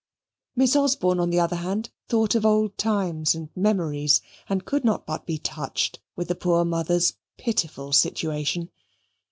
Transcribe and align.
Miss 0.55 0.75
Osborne, 0.75 1.19
on 1.19 1.29
the 1.29 1.39
other 1.39 1.57
hand, 1.57 1.91
thought 2.07 2.33
of 2.33 2.43
old 2.43 2.75
times 2.75 3.35
and 3.35 3.49
memories 3.55 4.19
and 4.49 4.65
could 4.65 4.83
not 4.83 5.05
but 5.05 5.27
be 5.27 5.37
touched 5.37 5.99
with 6.15 6.27
the 6.27 6.33
poor 6.33 6.65
mother's 6.65 7.13
pitiful 7.37 7.93
situation. 7.93 8.71